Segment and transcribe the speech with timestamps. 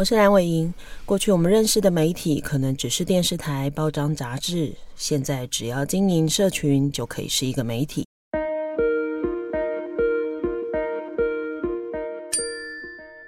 [0.00, 0.72] 我是梁伟莹。
[1.04, 8.06] 过去我们认识的媒体可能只是电视台、包装、杂志，现在只要经营社群就可以是一个媒体。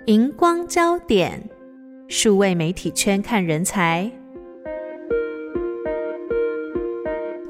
[0.07, 1.47] 荧光焦点，
[2.09, 4.11] 数位媒体圈看人才。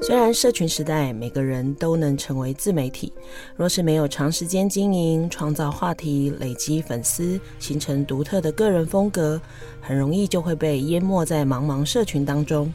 [0.05, 3.13] 虽然社群时代每个人都能成为自媒体，
[3.55, 9.39] 若是没有长时间经营、创造话题、累积粉丝、形成独特的个人风格，
[9.79, 12.69] 很容易就会被淹没在茫茫社群当中。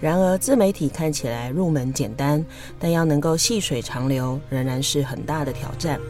[0.00, 2.44] 然而，自媒体看起来入门简单，
[2.80, 6.00] 但要能够细水长流，仍然是很大的挑战。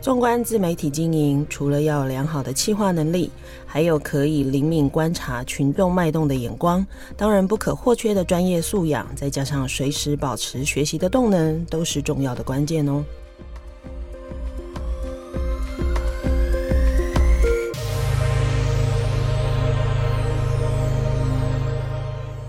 [0.00, 3.30] 纵观自媒体经营，除了要有良好的企划能力，
[3.66, 6.84] 还有可以灵敏观察群众脉动的眼光，
[7.18, 13.04] 当然不可或缺的专业素养，再加上随时保持学习的动能，都是重要的关键哦。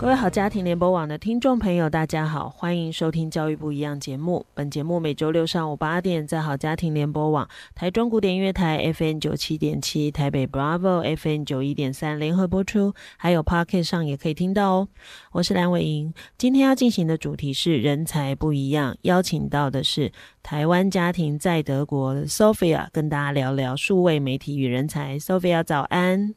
[0.02, 4.44] 各位好家庭联播网的听众朋友，大家好，欢迎收听《教育不一样》节目。
[4.52, 14.88] 本节目每周六上午八点在好家庭联播网、台中古典音乐台 FM 九七点七、台北 Bravo FM 九一点三联合播出，还有 Podcast 上也可以听到哦。
[15.30, 20.10] 我是蓝伟莹，今天要进行的主题是人才不一样，邀请到的是
[20.42, 25.16] 台湾家庭在德国的 Sophia，跟大家聊聊数位媒体与人才。
[25.16, 26.34] Sophia 早安。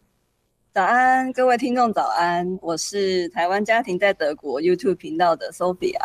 [0.75, 5.97] 早安，各位听众早安，我是台湾家庭在德国 YouTube 频道的 Sophia。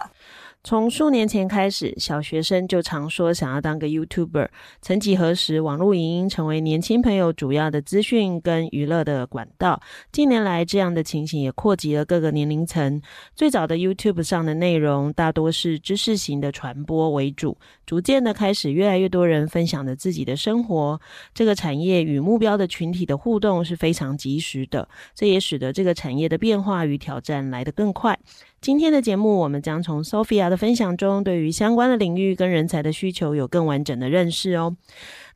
[0.63, 4.49] 从数年前开始，小学生就常说想要当个 YouTuber。
[4.83, 9.81] 曾几何时，网络影音成为年轻朋友主要的资讯跟娱乐的管道。
[10.13, 13.01] 近年来，这样的情形也扩及了各个年龄层。
[13.35, 17.57] 最早的 YouTube 上的内容大多是知识型的传播为主，
[17.87, 21.01] 逐渐的开始越来越多人分享着自己的生活。
[21.33, 28.19] 这个产业与目标的群体的互动是非常及时的，这也使得这个产业的变化与挑战来得更快。
[28.61, 34.77] 今天的节目，我们将从 Sophia 的分享中，对于相关的领域跟人才的需求有更完整的认识哦。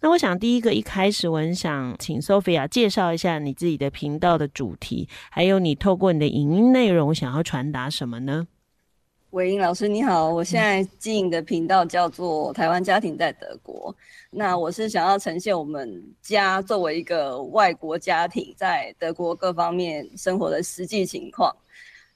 [0.02, 8.46] 那我想，第一个一开始，我很想请 Sophia 介绍一下你自己的频道的主题，还有你透过你的影音内容想要传达什么呢？
[9.30, 13.96] 伟莹老师你好，我现在经营的频道叫做台湾家庭在德国。
[14.30, 21.50] 那我是想要呈现我们家作为一个外国家庭，在德国各方面生活的实际情况。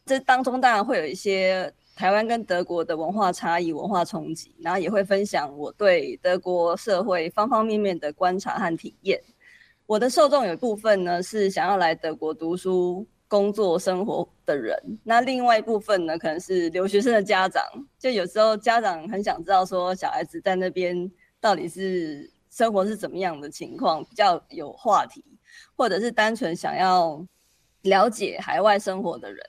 [0.08, 9.20] 这当中当然会有一些台湾跟德国的文化差异、文化冲击，然后也会分享我对德国社会方方面面的观察和体验。
[9.84, 14.74] 我的受众有一部分呢是想要来德国读书、工作、生活的人，
[15.04, 17.62] 那另外一部分呢可能是留学生的家长，
[17.98, 21.10] 就有时候家长很想知道说小孩子在那边
[21.40, 25.22] 到底是生活是怎么样的情况，比较有话题，
[25.76, 27.22] 或者是单纯想要
[27.82, 29.44] 了解海外生活的人。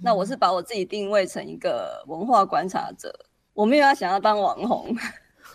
[0.00, 3.12] 那我是把我自己定位成一个文化观察者，
[3.54, 4.94] 我没有要想要当网红，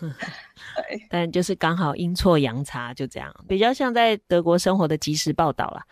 [0.00, 5.84] 对，但就是刚好阴错阳差就这样，比较像在德国生活的即时报道啦。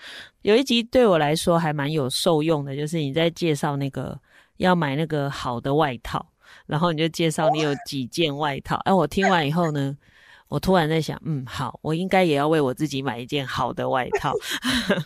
[0.43, 4.19] 有一集对我来说还蛮有受用的，就是你在介绍那个
[4.57, 6.27] 要买那个好的外套，
[6.67, 9.97] 然后你就介绍你有几件外套，哎，我听完以后呢。
[10.51, 14.35] 我突然在想，嗯，好，我应该也要为我自己买一件好的外套，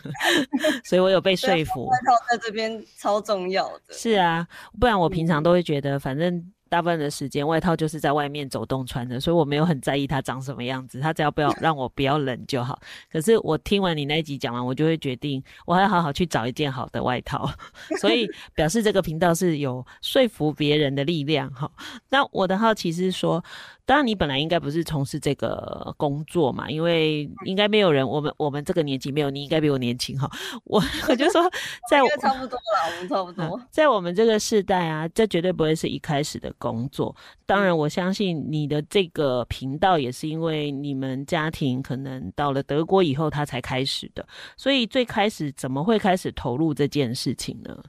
[0.83, 1.85] 所以我有被说服。
[1.85, 3.93] 外套在这边超重要的。
[3.93, 4.45] 是啊，
[4.77, 6.51] 不然我平常都会觉得，反正。
[6.69, 12.79] 大部分的时间，外套就是在外面走动穿的，所以我没有很在意它长什么样子，它只要不要 让我不要冷就好。
[13.11, 17.49] 可是我听完你那一集讲完，我就会决定，我还要好好去找一件好的外套。
[18.01, 21.71] 所以 表示这个频道是有说服别人的力量哈。
[22.09, 23.43] 那我的好奇是说，
[23.85, 30.29] 当然你本来应该不是从事这个工作嘛，因为应该没有人，我们我们这个年纪没有你应该比我年轻哈。
[30.63, 31.43] 我我就说
[31.89, 36.51] 在，在差不多了，我们差不多，在我们这个世代啊，这绝对不会是一开始的。
[36.65, 37.15] 工作，
[37.45, 44.27] 当然我相信你的这个频道也是因为你们家庭可能到了德国以后，他才开始的。
[44.57, 47.83] 所以最开始怎么会开始投入这件事情呢？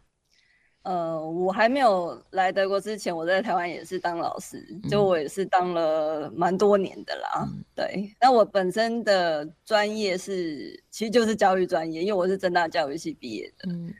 [0.82, 7.49] 呃，我还没有来德国之前，我在台湾也是当老师，就我也是当了蛮多年的啦。
[7.49, 13.72] 嗯、对，那我本身的专业是，其实就是教育专业，因为我是正大教育系毕业的。
[13.72, 13.94] 嗯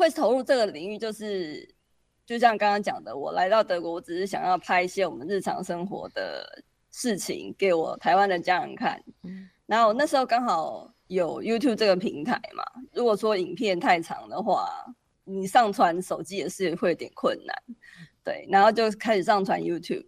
[0.00, 1.68] 会投入这个领域，就是
[2.30, 6.62] 就像刚刚讲的，我来到德国，我只是想要拍一些我们日常生活的
[6.92, 9.02] 事情给我台湾的家人看。
[9.24, 12.62] 嗯，然后那时候刚好有 YouTube 这个平台嘛，
[12.92, 14.70] 如果说影片太长的话，
[15.24, 17.56] 你上传手机也是会有点困难。
[18.22, 20.06] 对，然后就开始上传 YouTube。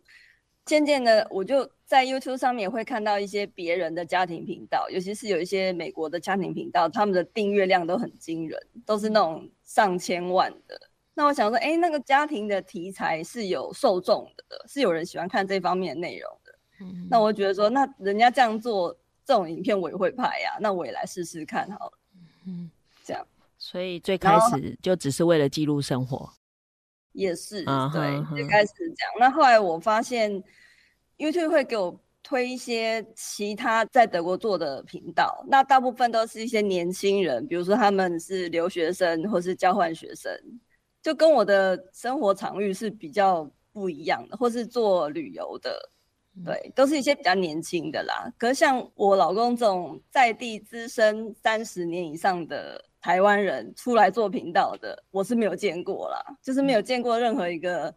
[0.64, 10.80] 渐渐的，我就在 YouTube 上面也会看到一些别人的家庭频道，尤其是有一些美国的家庭频道，他们的订阅量都很惊人，都是那种上千万的。
[11.14, 16.58] 那我想说，哎，那个家庭的题材是有受众的，是有人喜欢看这方面的内容的。
[16.80, 17.06] 嗯。
[17.10, 21.92] 那我觉得说，那人家这样做这种影片，我也会拍呀，那我也来试试看好了。
[22.46, 22.70] 嗯，
[23.04, 23.26] 这样。
[23.58, 26.28] 所以最开始就只是为了记录生活。
[27.12, 29.12] 也是，uh-huh, 对，最开始这样。
[29.20, 30.42] 那后来我发现
[31.18, 40.32] ，YouTube 会给我推一些其他在德国做的频道，那大部分都是一些年轻人，比如说他们是留学生或是交换学生，
[41.02, 45.90] 就跟我的生活场域是比较不一样的，或是做旅游的，
[46.44, 48.32] 对，都是一些比较年轻的啦。
[48.38, 52.82] 可是像我老公这种在地资深三十年以上的。
[53.02, 57.93] 台湾人出来做频道的，我是没有见过啦，就是没有见过任何一个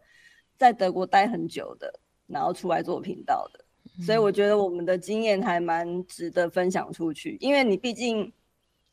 [0.58, 3.64] 在德国待很久的，然后出来做频道的，
[4.04, 8.32] 所以我觉得我们的经验还蛮值得分享出去，因为你毕竟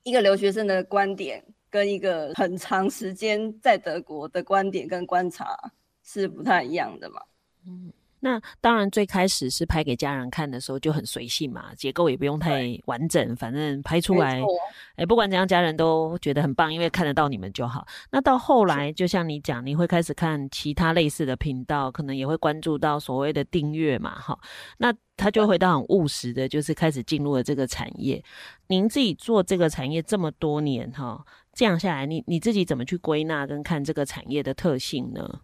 [0.04, 5.58] 一个留学生的观点跟一个很长时间在德国的观点跟观察
[6.04, 7.20] 是不太一样的嘛。
[7.66, 7.92] 嗯。
[8.20, 17.86] 那当然，最开始是拍给家人看的时候就很随性嘛，结构也不用太完整，反正拍出来，哎、欸，不管怎样，家人都觉得很棒，因为看得到你们就好。
[18.12, 24.40] 那到后来，就像你讲，你会开始看其他类似的频道，可能也会关注到所谓的订阅嘛，哈。
[24.78, 28.24] 那他就回到很务实的，就是开始进入了这个产业。
[28.68, 31.22] 您自己做这个产业这么多年，哈，
[31.54, 35.42] 这样下来，你你自己怎么去归纳跟看这个产业的特性呢？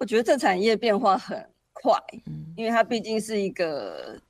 [0.00, 1.48] 我觉得这产业变化很。
[1.72, 1.96] 快，
[2.56, 4.20] 因为它毕竟是一个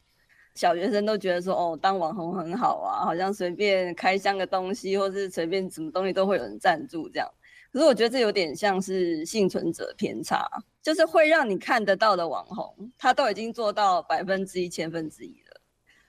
[0.55, 7.29] 小学生，都觉得说哦，当网红很好啊，好像随便开箱个东西，或是随便什么东西都会有人赞助这样。
[7.73, 10.49] 可是我觉得这有点像是幸存者偏差，
[10.81, 15.61] 就是会让你看得到的网红，他都已经做到百分之一、千分之一了。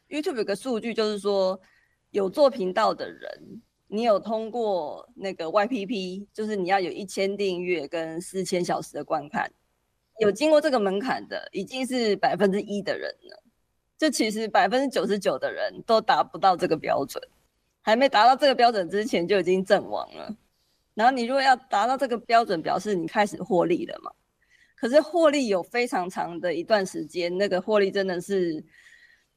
[0.10, 1.60] YouTube 有个数据就是说，
[2.12, 3.62] 有做频道的人，
[3.94, 9.52] 你有通过那个 YPP，就是你要有一千订阅跟四千小时的观看。
[10.20, 13.44] 有经过这个门槛的，已经是百分之一的人了。
[13.98, 17.22] 就其实百分之九十九的人都达不到这个标准，
[17.82, 20.34] 还没达到这个标准之前就已经阵亡了。
[20.94, 24.10] 然后你如果要达到这个标准，表示你开始获利了嘛？
[24.78, 28.64] 可是获利有非常长的一段时间，那个获利真的是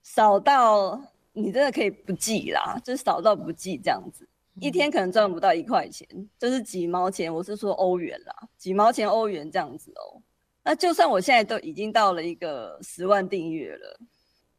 [0.05, 1.03] 少到
[1.33, 4.29] 你真的可以不计啦，就是少到不计这样子，
[4.61, 6.07] 一天可能赚不到一块钱，
[6.39, 7.33] 就是几毛钱。
[7.33, 10.23] 我是说欧元啦，几毛钱欧元这样子哦。
[10.63, 14.01] 那就算我现在都已经到了一个十万订阅了，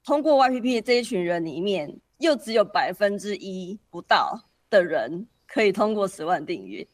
[0.03, 4.39] 通过 YPP 的这一群人里面，又只有百分之一不到
[4.69, 6.87] 的人可以通过十万订阅，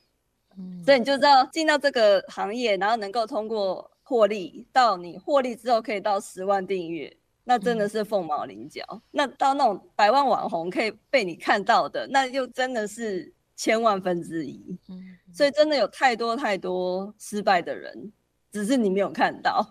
[0.57, 8.83] 嗯，所以你就知道进到这个行业，然后能够通过获利，到你获利之后可以到十万订阅，那真的是凤毛麟角。
[8.89, 9.01] 嗯。
[9.11, 14.77] 那到那种百万网红可以被你看到的，那又真的是千万分之一。
[14.89, 18.11] 嗯，所以真的有太多太多失败的人。
[18.51, 19.66] 只是你没有看到，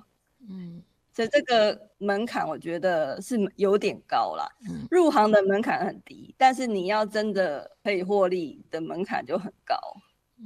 [0.49, 4.49] 嗯，所以这个门槛我觉得是有点高啦。
[4.71, 9.77] 嗯，入行的门槛很低，但是你要真的可以获利的门槛就很高。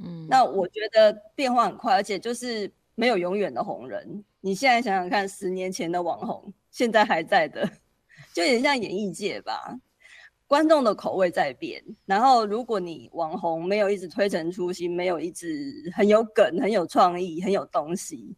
[0.03, 4.25] 嗯，那我觉得变化很快，而且就是没有永远的红人。
[4.41, 7.65] 你现在想想看，十年前的网红，现在还在的，
[8.33, 9.79] 就有点像演艺界吧。
[10.45, 18.35] 观众的口味在变，然后如果你网红没有一直推陈出新，没有一直很有梗、很有创意、很有东西，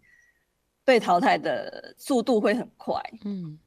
[0.85, 3.01] 被淘汰的速度会很快。
[3.25, 3.57] 嗯，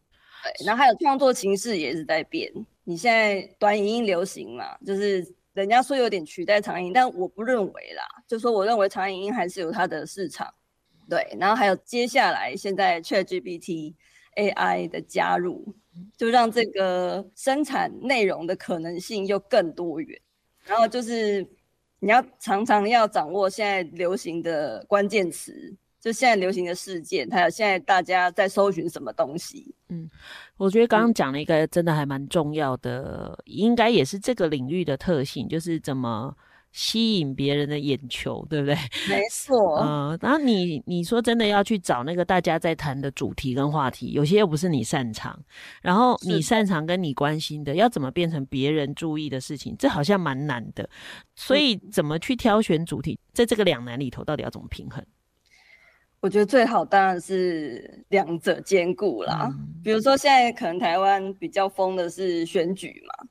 [0.45, 0.65] 对。
[0.65, 2.49] 然后还有创作形式也是在变。
[2.85, 8.05] 你现在短影音流行嘛，就是人家说有点取代长影音，但我不认为啦。
[8.29, 10.49] 就说我认为长影音还是有它的市场。
[11.09, 13.95] 对，然后还有接下来现在 ChatGPT
[14.37, 15.75] AI 的加入。
[16.17, 20.19] 就让这个生产内容的可能性又更多元，
[20.65, 21.47] 然后就是
[21.99, 25.53] 你要常常要掌握现在流行的关键词，
[26.01, 29.75] 就现在流行的事件，还有现在大家在搜寻什么东西。
[29.89, 30.09] 嗯，
[30.57, 36.35] 我觉得刚刚讲了一个真的还蛮重要的，应该也是这个领域的特性，就是怎么
[36.73, 38.75] 吸引别人的眼球， 对不对？
[39.09, 39.79] 没错。
[39.81, 45.39] 嗯， 然后你你说真的要去找那个大家在谈的主题跟话题，有些又不是你擅长，
[45.83, 50.89] 然后你擅长跟你关心的，要怎么变成别人注意的事情，这好像蛮难的。
[51.35, 55.05] 所以怎么去挑选主题，在这个两难里头，到底要怎么平衡？
[56.21, 59.49] 我觉得最好当然是两者兼顾啦。
[59.51, 63.27] 嗯、比如说现在可能台湾比较疯的是选举嘛。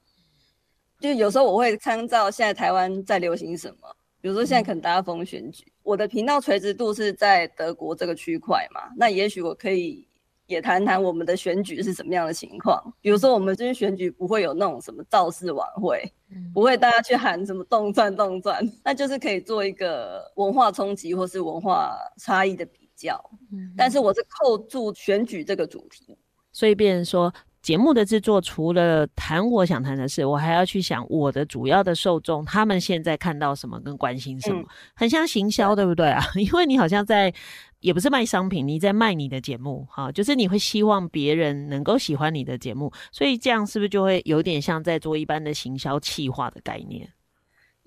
[0.99, 3.87] 就有时候我会参照现在台湾在流行什么，
[4.19, 10.05] 比如说现在可能大家疯选举，嗯、我的频道垂直度是在德国这个区块嘛，那也许我可以
[10.45, 12.93] 也谈谈我们的选举是什么样的情况。
[12.99, 23.17] 比如说我们这边选举不会有那种什么造势晚会，嗯、不会大家去喊什么动转动转，那就是可以做一个文化冲击或是文化差异的比较。
[23.53, 26.17] 嗯、但是我是扣住选举这个主题，
[26.51, 27.33] 所以变成说。
[27.69, 36.19] 节目的制作除了谈我想谈的事，我还要去想我的主要的受众，他们现在看到什么跟关心什么，嗯、很像行销，对不对啊？
[36.33, 37.31] 因为你好像在，
[37.79, 47.07] 也不是卖商品，你在卖你的节目，哈，就是你会希望别人能够喜欢你的节目，所以这样是不是就会有点像在做一般的行销企划的概念？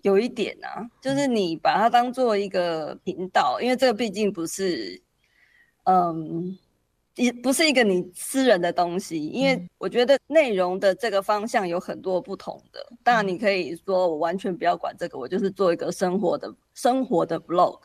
[0.03, 5.03] 有一点啊，就是你把它当做一个频道，因为这个毕竟不是，
[5.87, 6.57] 嗯。
[7.17, 12.85] 也不是一个你私人的东西，因为我觉得内容的这个方向有很多不同的。
[13.03, 17.81] 当然，你可以说我完全不要管这个，我就是做一个生活的生活的 vlog，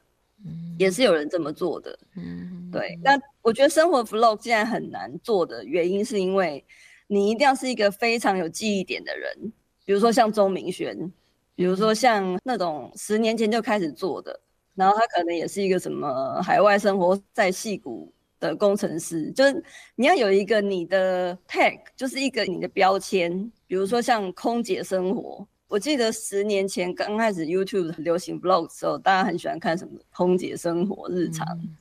[0.80, 2.00] 也是有人这么做的。
[2.16, 2.98] 嗯，对。
[3.04, 6.64] 那我觉得生活 vlog 现在很难做的原因，是因为
[7.08, 9.52] 你一定要是一个非常有记忆点的人，
[9.84, 11.12] 比如说像钟明轩，
[11.54, 14.40] 比如说像那种十年前就开始做的，
[14.74, 19.64] 然后他可能也是一个什么海外生活在戏谷的工程师，就是
[19.96, 23.52] 你要有一个你的 tag，就是一个你的标签。
[23.66, 31.46] 比如说像空姐生活，我记得十年前刚开始 YouTube 流行 vlog 的时候，大家很喜欢看什么空姐生活日常。
[31.60, 31.76] 嗯、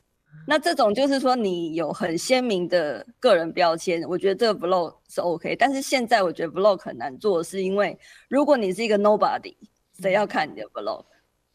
[0.46, 5.54] 那这种就是说你有很鲜明的个人标签，我觉得这个 vlog 是 OK。
[5.56, 7.96] 但是现在我觉得 vlog 很难做，是因为
[8.28, 9.54] 如果你是一个 nobody，
[10.00, 11.04] 谁要看你的 vlog？、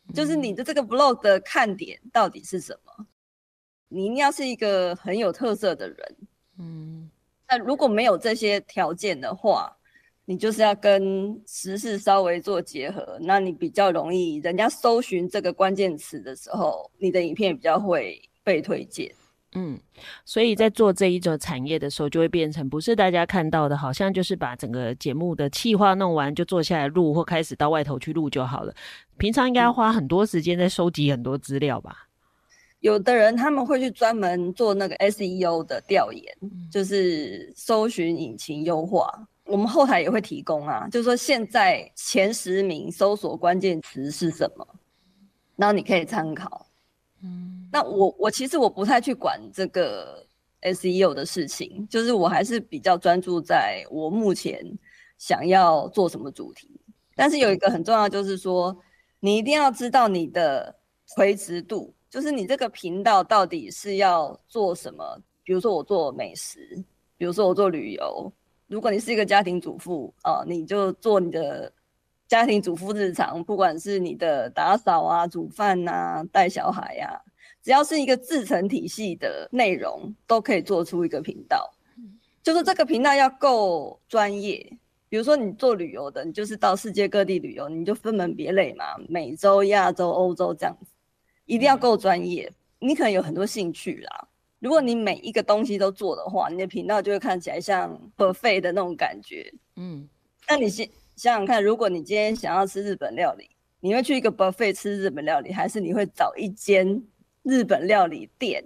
[0.07, 3.05] 嗯、就是你的这个 vlog 的看点到底是什么？
[3.93, 6.17] 你一定要是一个很有特色的人，
[6.57, 7.09] 嗯，
[7.49, 9.69] 那如果没有这些条件的话，
[10.23, 19.13] 你就是要跟时事稍微做结合，那你比较容易，人家搜寻这个关键词的时候，你的影片比较会被推荐。
[19.55, 19.77] 嗯，
[20.23, 28.73] 所以在做这一种产业的时候，就会变成不是大家看到的，好像就是把整个节目的企划弄完就坐下来录，或开始到外头去录就好了。
[29.17, 32.07] 平常应该要花很多时间在收集很多资料吧？
[32.81, 39.27] 有的人他们会去专门做那个 SEO 的调研，嗯、就是搜寻引擎优化。
[39.45, 44.67] 我们后台也会提供啊，就是说现在前十名搜索关键词是什么，
[45.55, 46.67] 然后你可以参考。
[47.21, 50.25] 嗯，那我我其实我不太去管这个
[50.61, 54.59] SEO 的事情，就是我还是比较专注在我目前
[55.17, 56.69] 想要做什么主题。
[57.15, 58.75] 但是有一个很重要，就是说
[59.19, 61.93] 你一定要知道你的垂直度。
[62.11, 65.17] 就是你这个频道到底是要做什么？
[65.45, 66.77] 比如说我做美食，
[67.17, 68.31] 比如说我做旅游。
[68.67, 71.71] 如果你是一个家庭主妇啊，你就做你的
[72.27, 77.17] 家庭主妇日常，不管是你的打扫啊、煮饭啊、带小孩呀、啊，
[77.63, 81.73] 只要是一个自成体系的内容，都可以做出一个频道。
[82.43, 84.57] 就是这个频道要够专业。
[85.07, 90.87] 比如说你做旅游的，你就是到世界各地旅游，你就分门别类嘛，美洲、亚洲、欧洲这样子。
[91.45, 94.27] 一定要够专业，你可能有很多兴趣啦。
[94.59, 99.51] 如果你每一个东西都做的话，你的频道就会看起来像 buffet 的那种感觉。
[99.75, 100.07] 嗯，
[100.47, 107.03] 那你先想想看，如果你今天想要吃日本料理，你会去一个 buffet 吃日本料理，还是你会找一间
[107.41, 108.63] 日本料理店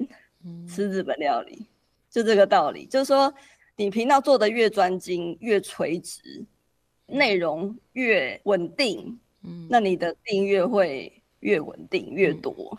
[0.68, 1.66] 吃日本料理？
[2.10, 3.34] 就这个道理，就是说
[3.78, 6.46] 你频道做的越专精、越垂直，
[7.06, 11.12] 内容越稳定，嗯，那你的订阅会。
[11.46, 12.52] 越稳定越多。
[12.52, 12.78] 嗯，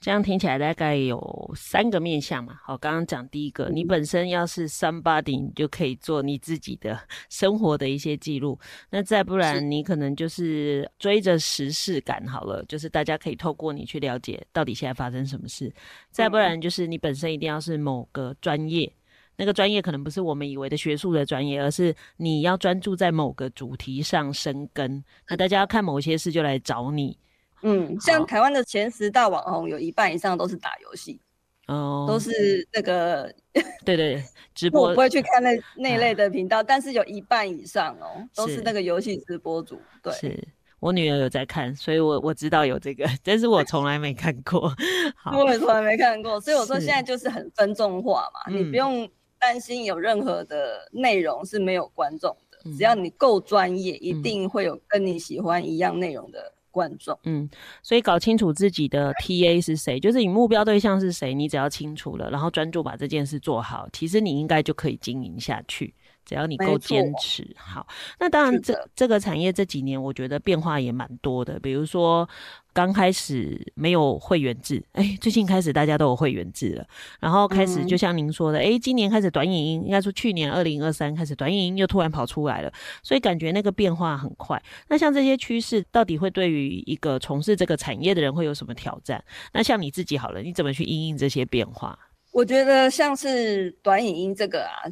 [0.00, 2.58] 这样听起来大概有三个面向嘛。
[2.62, 6.98] 好，刚刚讲第一个，你本身要是 somebody，你就可以做你自己的
[7.30, 8.58] 生活的一些记录。
[8.90, 15.72] 那再不然，你可能就是追着时事感好了，就是大家可以透过你去了解到底现在发生什么事。
[16.10, 18.92] 再不然，就是你本身一定要是某个专业，
[19.36, 25.02] 那个专业可能不是我们以为的学术的专业，而是你要专注在某个主题上生根。
[25.28, 27.18] 那大家要看某些事就来找你。
[27.62, 31.20] 嗯，像台湾的前十大网红，有一半以上都是打游戏，
[31.68, 33.32] 哦，都是那个，
[33.84, 34.22] 对对，
[34.54, 34.82] 直播。
[34.82, 39.80] 我不会去看那那类的频道，啊、但是有一半以上哦，都是那个游戏直播主。
[40.02, 40.48] 对，是。
[40.78, 44.70] 我女儿有在看，所以我我知道有这个，但是我从来没看过。
[45.16, 49.08] 好，我也从来没看过，所以我说现在就是很分众化嘛，你不用
[49.38, 57.18] 担心有任何的内容是没有观众的，嗯、只要你够专业，一定会有跟你喜欢一样内容的观众。
[57.24, 57.48] 嗯，
[57.82, 65.94] 所以搞清楚自己的 TA 是谁，就是你目标对象是谁，你只要清楚了，然后专注把这件事做好，其实你应该就可以经营下去。
[66.26, 67.86] 只要你够坚持，好，
[68.18, 71.58] 那当然这的这个产业这几年我觉得变化也蛮多的。
[71.60, 72.28] 比如说
[72.72, 76.84] 刚开始没有会员制，哎、欸，最近开始大家都有会员制了。
[77.20, 82.72] 然后开始就像您说的，哎、欸，今年开始短影音，应该说去年二零二三开始短影音又突然跑出来了，
[83.04, 84.60] 所以感觉那个变化很快。
[84.88, 89.24] 那像这些趋势到底会对于一个从事这个产业的人会有什么挑战？
[89.52, 91.96] 那像你自己好了，你怎么去应应这些变化？
[92.32, 94.82] 我觉得像是短影音这个啊。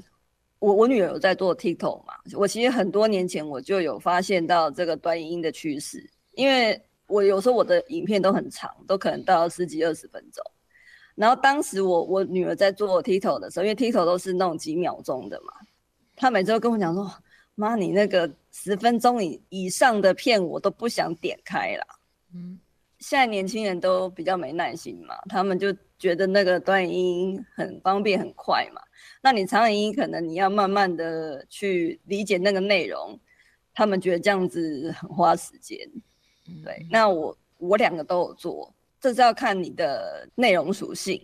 [0.59, 10.43] 我我女儿有在做 TikTok 嘛，我其实很多年前我就有发现到这个短影音的趋势，因为我有时候我的影片都很长，都可能到十几二十分钟。
[11.15, 15.53] 然后当时我我女儿在做 TikTok 的时候，因为 TikTok 都是那种几秒钟的嘛，
[16.17, 17.09] 她每次都跟我讲说
[17.55, 21.87] ：“妈，你那个十分钟以以上的片我都不想点开啦。”
[22.35, 22.59] 嗯，
[22.99, 25.73] 现在年轻人都比较没耐心嘛，他们就
[26.05, 28.83] 觉得那个短语音很方便很快嘛。
[29.23, 33.19] 那你长语音可能你要慢慢的去理解那个内容，
[33.73, 35.79] 他们觉得这样子很花时间，
[36.63, 36.87] 对。
[36.91, 38.71] 那我我两个都有做，
[39.01, 41.19] 这是要看你的内容属性。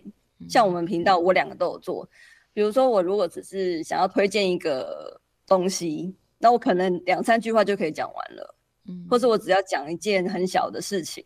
[0.49, 2.09] 像我们频道，我两个都有做。
[2.51, 8.55] 比如说我如果只是想要推荐一个东西，那我可能两三句话就可以讲完了，
[9.07, 11.23] 或者我只要讲一件很小的事情，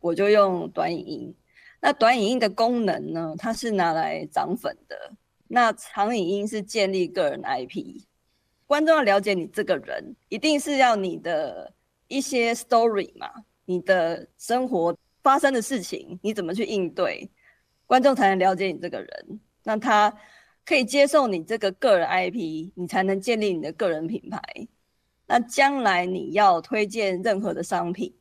[0.00, 1.34] 我就用短影音。
[1.80, 5.12] 那短影音的功能呢，它是拿来涨粉的。
[5.48, 8.02] 那长影音是建立个人 IP，
[8.66, 11.72] 观众要了解你这个人，一定是要你的
[12.06, 13.28] 一些 story 嘛，
[13.64, 17.28] 你的生活发生的事情，你怎么去应对，
[17.86, 19.40] 观众才能了解你这个人。
[19.64, 20.14] 那他
[20.64, 24.40] 可以接受你这个个人 IP，你才能建立你的个人品牌。
[25.26, 28.14] 那将来你要推荐任何的商品，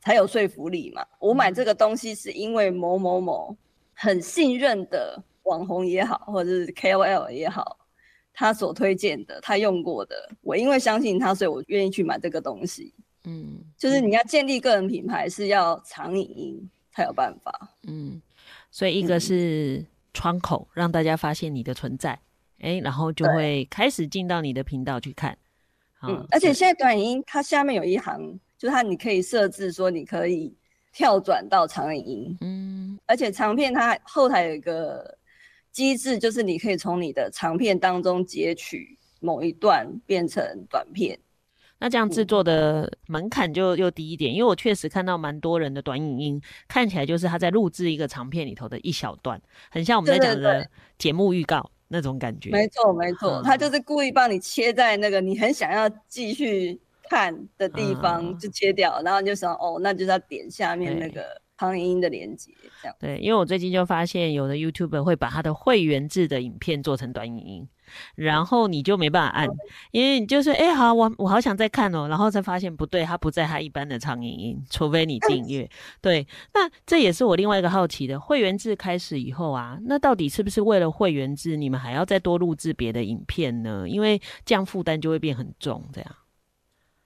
[0.00, 1.04] 才有说服力嘛。
[1.18, 3.56] 我买这个东西是因为某某某
[3.94, 5.22] 很信任的。
[5.44, 7.78] 网红也好，或者是 KOL 也好，
[8.34, 12.92] 他所推荐的，他用过的，我因为相信他，所以我愿意去买这个东西。
[13.24, 17.74] 嗯，就是你要建立个人品牌，是要长影音才有办法。
[17.84, 18.20] 嗯，
[18.70, 19.82] 所以一个是
[20.12, 22.10] 窗口，让大家发现你的存在，
[22.60, 25.38] 哎、欸，然后就会开始进到你的频道去看。
[26.02, 30.54] 嗯，而且现在短影音它下面有一行，就是它你可以设置说你可以
[30.92, 32.38] 跳转到长影音。
[32.42, 35.16] 嗯，而且长片它后台有一个。
[35.70, 41.16] 机制就是你可以从你的长片当中截取某一段变成短片，
[41.78, 44.32] 那这样制作的门槛就又低一点。
[44.32, 49.40] 因为我确实看到蛮多人的短影音，看起来就是他在录制一个长片里头的一小段，
[49.70, 52.50] 很像我们在讲的节目预告那种感觉。
[52.50, 61.22] 没错，没错，他就是故意帮你切在那个你很想要继续看的地方就切掉，然后你就想哦，那就是要点下面那个。
[61.58, 67.68] 长影音的连接，这样对，因为我最近就发现有的 YouTuber 会把他的会员制的影片做成短影音，
[68.14, 69.48] 然后你就没办法按，
[69.90, 75.68] 因为你就是哎、欸、好，我我好想再看哦，然后才发现不对，它不在它一般的长影音，除非你订阅。
[76.00, 83.84] 对，那这也是我另外一个好奇的，会员制开始以后啊，那到底是不是为了会员制，你们还要再多录制别的影片呢？
[83.88, 86.16] 因为这样负担就会变很重，这样。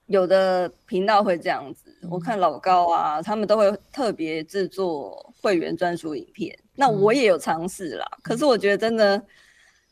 [0.07, 6.57] 有的频道会这样子，我看老高啊，他们都会特别制作会员专属影片。
[6.75, 9.15] 那我也有尝试啦，可是我觉得真的，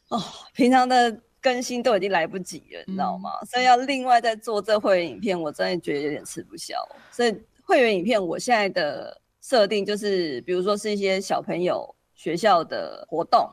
[0.09, 0.21] 哦，
[0.53, 3.29] 平常的更新都已经来不及了，你知道吗？
[3.49, 6.75] 所以要另外再做这会员影片，我真的觉得有点吃不消。
[7.11, 13.49] 所以会员影片，我现在的设定就是，比如说是一些小朋友学校的活动，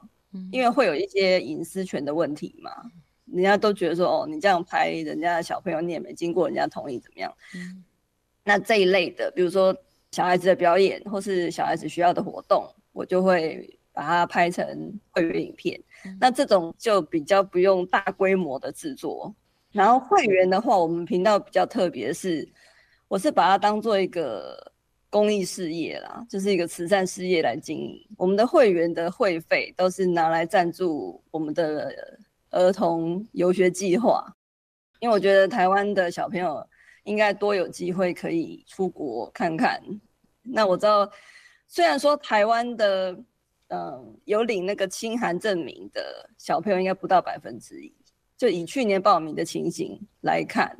[0.50, 2.70] 因为会有一些隐私权的问题嘛。
[3.32, 7.30] 人家都觉得说，哦，你这样拍人家的小朋友，你也没经过人家同意，怎么样？
[7.54, 7.84] 嗯、
[8.42, 9.76] 那这一类的，比如说
[10.12, 14.66] 小孩子的表演，或是小孩子需要的活动，我就会把它拍成
[15.10, 15.78] 会员影片。
[16.06, 19.34] 嗯、那这种就比较不用大规模的制作。
[19.72, 22.48] 然后会员的话，我们频道比较特别是，
[23.08, 24.72] 我是把它当做一个
[25.10, 27.94] 公益事业啦，就是一个慈善事业来经营。
[28.16, 31.94] 我们的会员的会费都是拿来赞助我们的。
[32.50, 34.24] 儿童游学计划，
[35.00, 36.66] 因为我觉得台湾的小朋友
[37.04, 39.80] 应该多有机会可以出国看看。
[40.42, 41.10] 那我知道，
[41.66, 43.16] 虽然说台湾的
[43.68, 47.94] 嗯有领那个清寒证明的小朋友应该不到百分之一，
[48.36, 50.74] 就以去年报名的情形来看，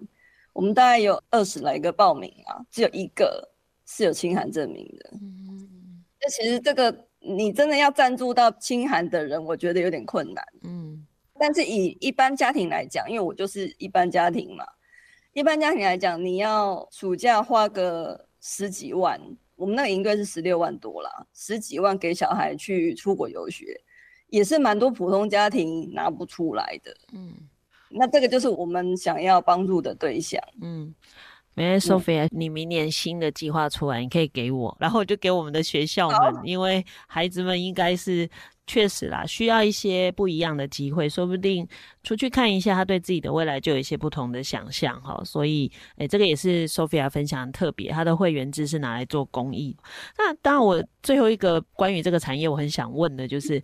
[0.53, 3.47] 我们大概有二十来个报名啊，只有一个
[3.87, 5.11] 是有清寒证明的。
[5.21, 10.45] 嗯，那其实这个你真的要赞助到清寒的人，我觉得有点困难。
[10.63, 11.07] 嗯，
[11.39, 14.65] 但是以一般家庭来讲，因为我就是一般家庭嘛，
[15.33, 19.21] 一般家庭来讲，你要暑假花个十几万，
[19.57, 23.81] 我们那个营队是十六万多啦，十几万给小孩去出国游学，
[24.29, 26.97] 也是蛮多普通家庭拿不出来的。
[27.13, 27.35] 嗯。
[27.91, 30.39] 那这个就是我们想要帮助的对象。
[30.61, 30.95] 嗯，
[31.55, 38.29] 没事，Sophia，嗯，你明年新的计划出来，你可以给我，然后就给我们的学校们，因为孩子们应该是
[38.69, 41.67] 确实啦，需要一些不一样的机会，说不定
[42.05, 45.21] 出去看一下，他对自己的未来就有一些不同的想象哈。
[45.25, 49.77] 所以，哎，这个也是 Sophia 分享的特别，他的会员制是拿来做公益。
[50.17, 53.61] 那当然，我最后一个关于这个产业，我很想问的就是。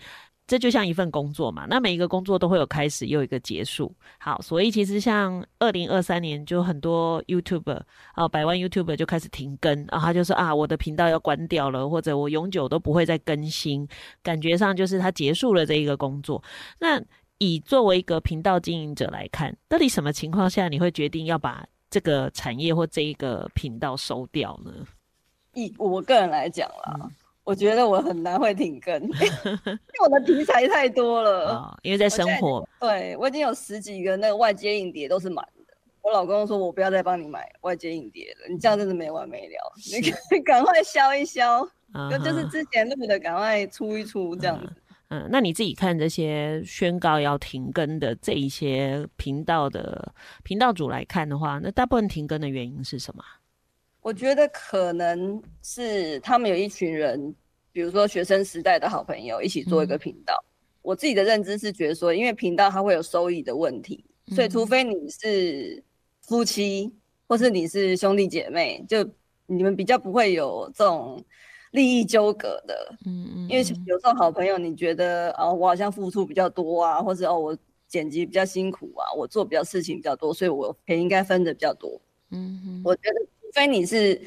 [0.46, 3.90] 这就像一份工作嘛，那每一个工作都会有开始又一个结束。
[4.18, 7.80] 好，所以其实像二零二三年，就很多 YouTuber
[8.12, 13.88] 啊，百万 YouTuber 就开始停更，然后他就说啊，我的频道要关掉了，或者我永久都不会再更新，
[14.22, 16.42] 感觉上就是他结束了这一个工作。
[16.78, 17.02] 那
[17.38, 24.72] 以作为一个频道经营者来看，到底什么情况下你会决定要把这个产业或这一个频道收掉呢？
[25.54, 26.98] 以我个人来讲啦。
[27.00, 27.10] 嗯
[27.44, 29.20] 我觉得我很难会停更，因为
[30.02, 31.50] 我的题材太多了。
[31.50, 35.74] 哦，因为在生活，我对我已经有十几个那个外接影碟都是满的。
[36.00, 39.72] 我老公说，我不要再帮你买外接影碟了，你这样真的没完没了。
[40.30, 44.66] 你 赶快消一消，嗯、就是之前录的赶快出一出这样子。
[45.08, 53.22] 嗯，嗯，那你自己看这些宣告要停更的这一些频道的频道主来看的话，那大部分停更的原因是什么？
[54.04, 57.34] 我觉得可能是他们有一群人，
[57.72, 60.34] 比如说学生时代的好朋友一起做一个频道。
[60.44, 65.82] 嗯、我自己的认知是觉得说，因为频道它会有收益的问题，嗯、所以除非你是
[66.20, 66.92] 夫妻，
[67.26, 69.02] 或是你是兄弟姐妹，就
[69.46, 71.24] 你们比较不会有这种
[71.70, 72.94] 利益纠葛的。
[73.06, 73.48] 嗯嗯。
[73.48, 77.56] 因为有时候好朋友，你觉得哦，我好像付出比较多啊，或者哦，我
[77.88, 81.98] 剪辑比较辛苦啊，我做比较事情比较多，所以我钱应该分的比较多。
[82.32, 83.26] 嗯哼我觉得。
[83.54, 84.20] 除非你是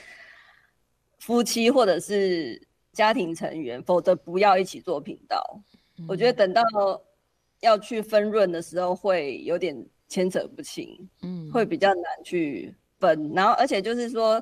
[1.19, 2.61] 夫妻或者是
[2.93, 5.61] 家庭成员，否则不要一起做频道。
[5.97, 6.63] 嗯、我觉得等到
[7.59, 9.75] 要去分润的时候，会有点
[10.07, 13.29] 牵扯不清，嗯，会比较难去分。
[13.35, 14.41] 然后，而且就是说。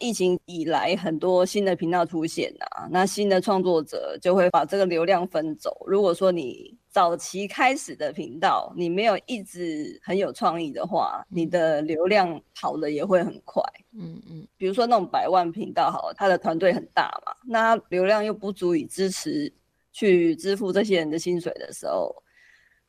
[0.00, 5.84] 疫情以来，很多新的频道出现啊，那新的创作者就会把这个流量分走。
[5.86, 13.62] 如果说你早期开始的频道，你没有一直很有创意的话，你的流量跑的也会很快。
[13.98, 19.50] 嗯嗯，比如说那种百万频道，好了，他的团队很大嘛，那流量又不足以支持
[19.90, 22.14] 去支付这些人的薪水的时候，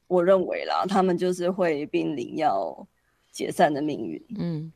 [0.07, 2.85] 我认为啦，他们就是会濒临要
[3.31, 4.21] 解散的命运。
[4.37, 4.71] 嗯。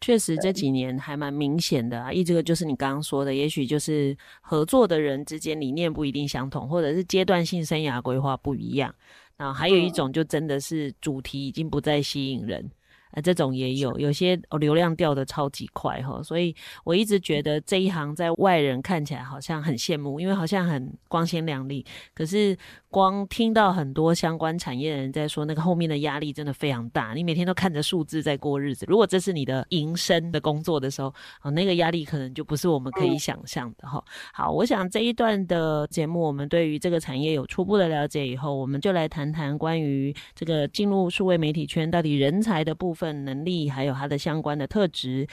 [0.00, 8.94] 确实这几年还蛮明显的啊，一这个就是你刚刚说的，也许就是合作的人之间理念不一定相同，或者是阶段性生涯规划不一样，
[9.36, 12.70] 然后还有一种就真的是主题已经不再吸引人。
[13.16, 21.84] 啊，这种也有，有些哦流量掉的超级快哈，所以我一直觉得这一行在外人看起来好像很羡慕，因为好像很光鲜亮丽。
[22.14, 22.54] 可是
[22.90, 27.14] 光听到很多相关产业的人在说，那个后面的压力真的非常大。
[27.14, 31.08] 你每天都看着数字在过日子，如果这是你的营生的工作的时候，
[31.40, 34.04] 啊，那个压力可能就不是我们可以想象的哈。
[34.34, 43.05] 好，我想这一段的节目，我们对于这个产业有初步的了解以后，我们就来谈谈关于这个进入数位媒体圈到底人才的部分。
[43.06, 45.24] 份能力还有它的相关的特质，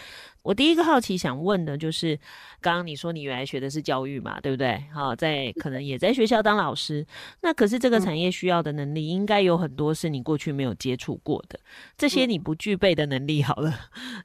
[0.44, 2.16] 我第一个好奇想问的就是，
[2.62, 4.84] 刚刚你说你原来学的是教育嘛，对不对？
[4.94, 7.04] 好，在可能也在学校当老师，
[7.42, 11.60] 那可是这个产业需要的能力应该有很多是你过去没有接触过的，
[11.98, 13.74] 这些你不具备的能力，好了，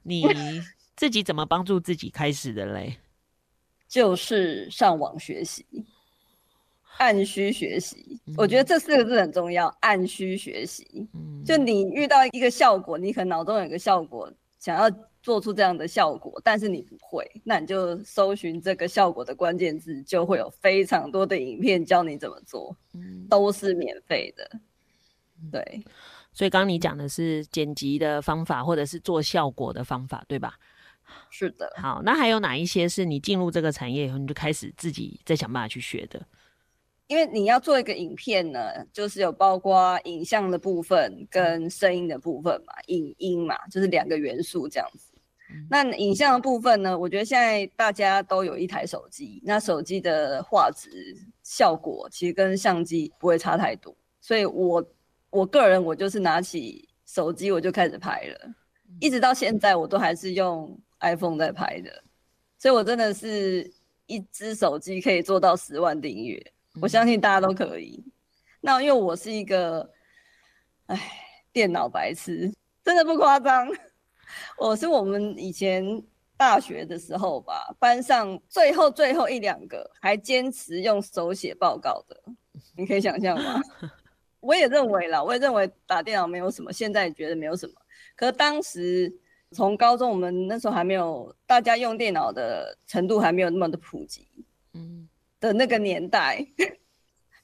[0.03, 0.23] 你
[0.95, 2.97] 自己怎么帮助自己开始的嘞？
[3.89, 5.65] 就是上网学习。
[6.97, 9.67] 按需学习，我觉得这四个字很重要。
[9.69, 14.89] 嗯、按需学习，嗯、就你遇到一个效果，你可能脑中有一个效果，想要
[15.21, 24.49] 做出这样的效果，但是你不会，那你就搜寻这个效果的关键字，就会有非常多的影片教你怎么做，嗯、都是免费的。
[25.51, 25.83] 对，
[26.33, 30.55] 所以刚刚你讲的是剪辑的方法，或者是做效果的方法，对吧？
[31.29, 31.71] 是的。
[31.77, 36.21] 好，那还有哪一些是你进入这个产业以后，你就开始自己再想办法去学的？
[37.09, 38.59] 因为你要做一个影片呢，
[38.93, 45.11] 就是有包括影像的部分跟声音的部分嘛，影音嘛，就是两个元素这样子。
[45.49, 54.85] 嗯、那影像的部分呢，我觉得现在大家都有一台手机，那手机的画质效果其实跟相机不会差太多，所以我
[55.31, 58.53] 我个人我就是拿起手机我就开始拍了。
[58.99, 62.03] 一直到现在我都还是用 iPhone 在拍的，
[62.59, 63.67] 所以我真的是
[64.05, 66.39] 一只手机可以做到十万订阅，
[66.81, 68.03] 我相信大家都可以。
[68.61, 69.89] 那因为我是一个，
[70.87, 70.99] 哎，
[71.51, 73.67] 电脑白痴，真的不夸张。
[74.57, 76.03] 我是我们以前
[76.37, 82.21] 大学的时候吧，班上最后最后一两个还坚持用手写报告的，
[82.77, 83.59] 你可以想象吗？
[84.39, 87.73] 我也认为啦，我也认为打电脑没有什么，现在觉得没有什么。
[88.15, 89.13] 可是当时
[89.51, 94.27] 从高中，我们那时候还没有，大家用电脑的程度还没有那么的普及，
[94.73, 95.08] 嗯，
[95.39, 96.45] 的那个年代。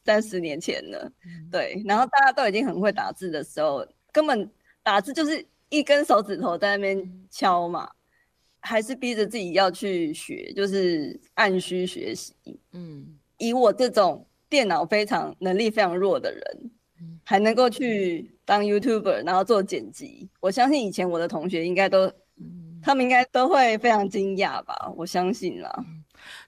[0.05, 1.11] 三十年前了，
[1.51, 4.47] 对，然后大家都已经很会打字的时候，根本
[4.83, 7.89] 打字就是一根手指头在那边敲嘛，
[8.59, 12.35] 还是逼着自己要去学，就是按需学习。
[12.73, 16.71] 嗯，以我这种电脑非常能力非常弱的人，
[17.23, 22.13] 还能够去当 YouTuber，然后做剪辑，我相信以前我的同学应该都，
[22.79, 25.83] 他们应该都会非常惊讶吧，我相信啦。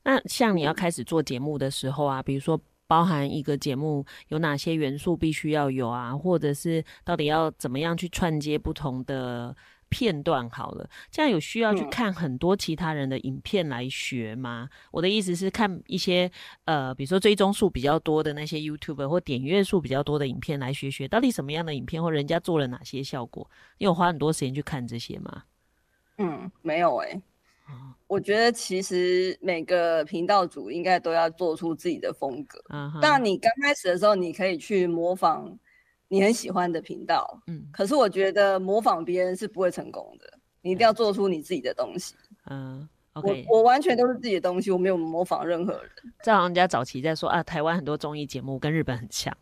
[0.03, 2.59] 那像你要开始做节目的时候啊，比如说。
[2.89, 9.53] 包含一个节目有哪些元素必须要有啊，或者是到底要怎么样去串接不同的
[9.89, 10.49] 片段？
[10.49, 14.69] 好了，这样有需要去看很多其他人的影片来学吗？
[14.71, 16.31] 嗯、我的意思是看一些
[16.63, 23.51] 呃，比如说追踪数比较多的那些 YouTuber 或点阅数比较多的影片来学学，到底什么样的影片或人家做了哪些效果？
[23.79, 25.43] 你有花很多时间去看这些吗？
[26.19, 27.21] 嗯，没有哎、欸。
[28.07, 32.57] 我觉得其实每个频道主应该都要做出自己的风格。
[32.69, 35.57] 嗯，但你刚开始的时候，你可以去模仿
[36.07, 37.41] 你很喜欢的频道。
[37.47, 42.15] 嗯，可是我觉得模仿别人是不会成功的，你一定要做出你自己的东西。
[42.49, 45.91] 嗯我我完全都是自己的东西，我没有模仿任何人。
[46.23, 49.35] 这好像人家早期在说啊，台湾很多综艺节目跟日本很像。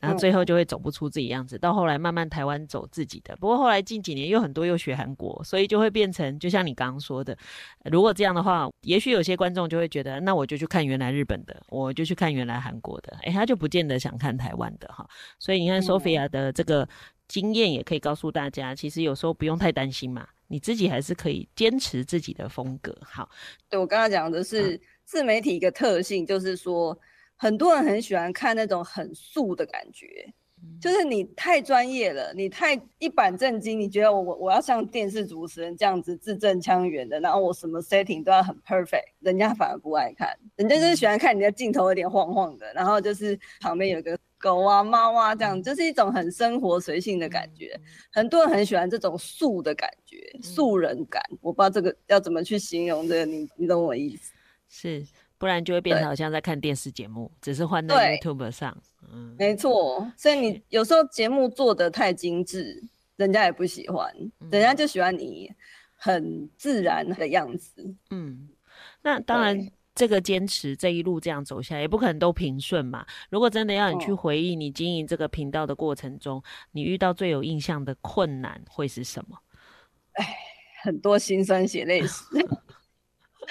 [0.00, 3.36] 然后最后就会走不出自己样子，到后来慢慢台湾走自己的。
[3.36, 7.36] 不过后来近几年又很多又学韩国，所以就会变成就像你刚刚说的，
[7.84, 15.06] 如果这样的话，也许有些观众就会觉得，那我就去看原来日本的，我就去看原来韩国的，诶，他就不见得想看台湾的哈。
[15.38, 16.88] 所以你看 Sophia 的这个
[17.28, 22.96] 经验也可以告诉大家，其实有时候不用太担心嘛，你自己还是可以坚持自己的风格。
[23.02, 23.28] 好，
[23.68, 26.98] 对，我刚刚讲的是自媒体一个特性，就是说。
[27.40, 30.30] 很多人很喜欢看那种很素的感觉，
[30.78, 47.74] 就是你太专业了，你太一板正经，你觉得我我我要像电视主持人这样子字正腔圆的，然后我什么 setting 都要很 perfect，人家反而不爱看，人家就是喜欢看你的镜头有点晃晃的，然后就是旁边有个狗啊猫啊这样，就是一种很生活随性的感觉。
[48.12, 54.34] 很多人很喜欢这种素的感觉，素人感，我不知道这个要怎么去形容这个，你你懂我意思？
[54.68, 55.06] 是。
[55.40, 58.76] 不然就会变成好像在看电视节目，只是换在 YouTube 上。
[59.10, 60.06] 嗯，没错。
[60.14, 62.84] 所以你有时候节目做的太精致，
[63.16, 64.12] 人家也不喜欢，
[64.50, 65.50] 人家就喜欢你
[65.96, 67.96] 很自然的样子。
[68.10, 68.50] 嗯，
[69.00, 73.06] 那当然，这个坚持这一路这样走下来，也不可能都平顺嘛。
[73.30, 79.38] 如果真的要你去回忆你经营这个频道的过程中，哦，你遇到最有印象的困难会是什么？
[80.12, 80.36] 哎，
[80.82, 82.24] 很多辛酸血泪史。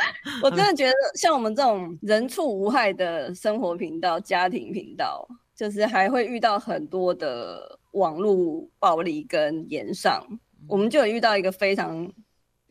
[0.44, 10.26] 我真的觉得，像我们这种人畜无害的生活频道、家庭频道，就是还会遇到很多的网络暴力跟言上。
[10.68, 12.12] 我们就有遇到一个非常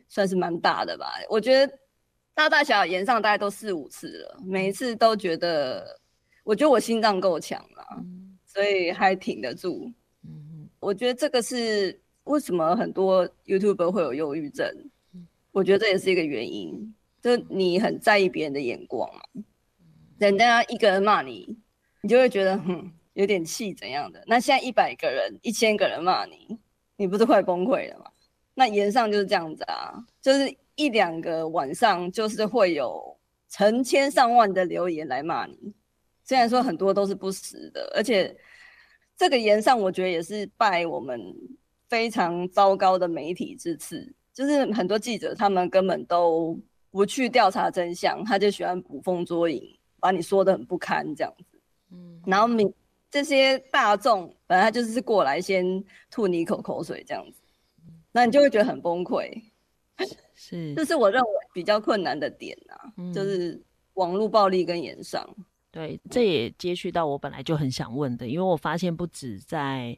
[0.09, 1.79] 算是蛮大的吧，我觉得
[2.35, 5.99] 大大小小炎上大概都四五次了，每一次都觉得，
[6.45, 8.05] 我觉得我心脏够强了，
[8.47, 9.91] 所以还挺得住。
[10.81, 14.67] 我觉得这个是为什么很多 YouTuber 会有忧郁症，
[15.51, 16.95] 我觉得这也是一个原因。
[17.21, 19.21] 就你很在意别人的眼光嘛，
[20.19, 21.59] 人家一个人骂你，
[22.01, 24.23] 你就会觉得哼有点气怎样的。
[24.29, 26.57] 那现在一百个人、一千个人骂你，
[26.97, 28.05] 你不是快崩溃了吗？
[28.55, 35.75] 那言上就是这样子啊，就是一两个晚上，就是会有成千上万的留言来骂你。
[36.23, 38.37] 虽然说很多都是不实的，而且
[39.17, 41.21] 这个言上，我觉得也是拜我们
[41.89, 46.57] 非常糟糕的媒体之赐，就是很多记者他们根本都。
[46.91, 51.61] 不去调查真相，他就喜欢捕风捉影，把你说的很不堪这样子。
[51.91, 52.71] 嗯，然后你
[53.11, 57.41] 这些大众本来就是过来先吐你一口口水这样子，
[58.13, 59.31] 那你就会觉得很崩溃。
[60.35, 63.61] 是， 这是我认为比较困难的点啊，嗯、就是
[63.95, 65.27] 网络暴力跟炎上。
[65.71, 69.97] 对，这也接续到我本来就很想问的，因为我发现不止在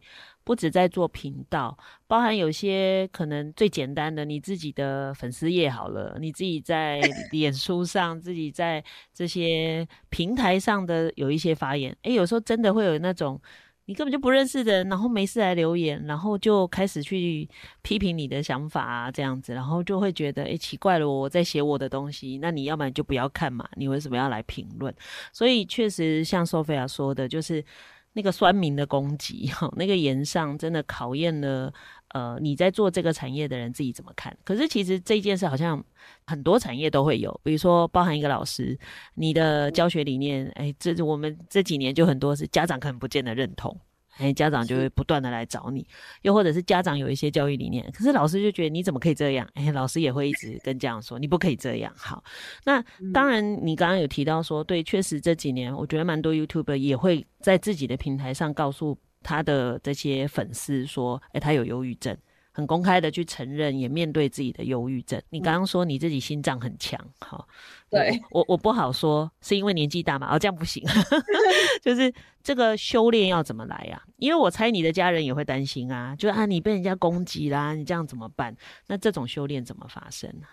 [0.51, 8.83] 不止在做频道，包含有些可能最简单的你自己的粉丝页好了，你自己在 脸书上，自己在
[9.15, 13.41] 这些平台上的有一些发言，诶，有时候真的会有那种
[13.85, 17.49] 你根本就不认识的人，然后没事来留言，然后就开始去
[17.83, 24.93] 批评你的想法啊，这样子，然后就会觉得，诶，奇怪了，我在写我的东西，那你要不然就不要看嘛，你为什么要来评论？
[25.33, 27.65] 所以确实像 Sophia 说的，就是
[28.13, 31.73] 那个酸民的攻击，哈，那个言上真的考验了。
[32.13, 34.37] 呃，你在做这个产业的人自己怎么看？
[34.43, 35.81] 可是其实这件事好像
[36.27, 38.77] 很多产业都会有，比如说包含一个老师，
[39.15, 43.79] 你的教学理念，哎，这我们这几年就很多是家长可能不见得认同，
[44.21, 45.87] 哎，家长就会不断的来找你，
[46.23, 49.49] 又或者是家长有一些教育理念，可是老师就觉得你怎么可以这样？
[49.55, 51.93] 哎，老师也会一直跟家长说你不可以这样。
[51.97, 52.23] 好，
[52.65, 58.97] 那当然你刚刚有提到说，对，确实这几年我觉得蛮多 YouTuber 也会在自己的平台上告诉。
[59.23, 62.17] 他的这些粉丝说：“哎、欸，他有忧郁症，
[62.53, 65.21] 很公开的去承认，也面对自己的忧郁症。
[65.31, 67.47] 你刚刚说你自己心脏很强，好，
[67.89, 70.35] 对我我不好说，是因为年纪大嘛？
[70.35, 70.85] 哦，这样不行，
[71.81, 74.09] 就是这个修炼要怎么来呀、啊？
[74.17, 78.57] 因为我猜你的家人也会担心啊，就啊，你被人家攻击啦，你这样怎么办？
[78.87, 80.47] 那这种修炼怎么发生呢？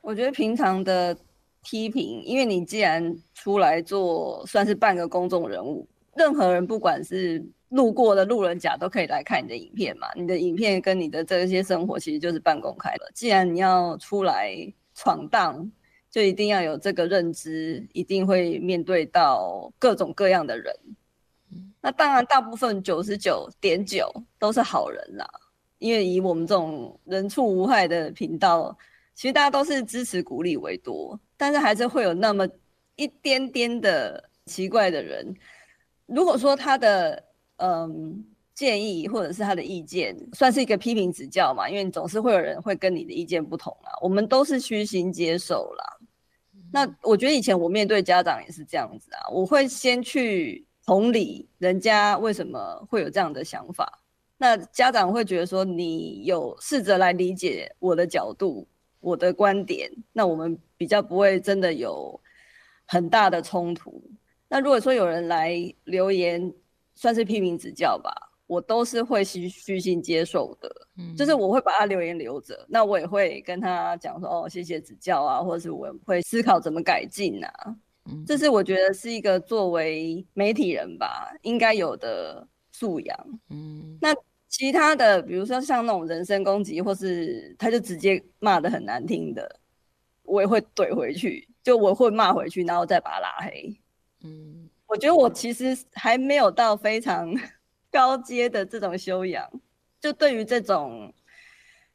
[0.00, 1.16] 我觉得平常的
[1.62, 10.06] 批评，因为你既然出来做，算是半个公众人物。”任何人，不管是路过的路人甲，都可以来看你的影片嘛。
[10.14, 13.10] 你的影片跟你的这些生活，其实就是半公开的。
[13.14, 14.54] 既然你要出来
[14.94, 15.70] 闯荡，
[16.10, 20.74] 就一定要有这个认知，一定会面对到各种各样的人。
[21.80, 25.26] 那当然，大部分九十九点九都是好人啦。
[25.78, 28.76] 因为以我们这种人畜无害的频道，
[29.14, 32.46] 其实大家都是支持鼓励为多，但是还是会有那么
[32.96, 35.34] 一点点的奇怪的人。
[36.06, 37.20] 如果说他的
[37.62, 45.84] 嗯建议或者是他的意见算是一个批评指教嘛，因为总是会有人会跟你的意见不同啊，我们都是虚心接受啦。
[46.70, 54.00] 那我觉得以前我面对家长也是这样子啊，我会先去同理人家为什么会有这样的想法，
[54.36, 58.66] 那家长会觉得说你有试着来理解我的角度、
[59.00, 62.20] 我的观点，那我们比较不会真的有
[62.86, 64.02] 很大的冲突。
[64.48, 66.52] 那如果说有人来留言，
[66.94, 68.12] 算是批评指教吧，
[68.46, 70.70] 我都是会虚虚心接受的。
[70.96, 77.76] 嗯，就是我会把他留言留着，那我也会跟他讲说，哦，谢谢指教啊，或者是我会思考怎么改进啊。
[78.04, 83.40] 嗯，这是我觉得是一个作为媒体人吧应该有的素养。
[83.48, 84.14] 嗯，那
[84.48, 89.60] 其他的，比如说像那种人身攻击，或是他就直接骂的很难听的，
[90.24, 93.74] 我也会怼回去，就我会骂回去，然后再把他拉黑。
[94.24, 97.34] 嗯，我觉得我其实还没有到非常
[97.90, 99.50] 高阶的这种修养，
[99.98, 101.10] 就对于这种，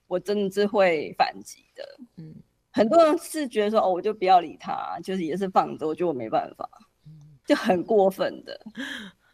[0.08, 1.84] 我真的是会反击的。
[2.16, 2.34] 嗯，
[2.72, 6.68] 很多人是觉得说，哦，我就不要理他，就是也是放着，我觉得我没办法，
[7.46, 8.60] 就很过分的。